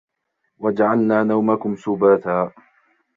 [0.59, 2.51] وَجَعَلْنَا نَوْمَكُمْ سُبَاتًا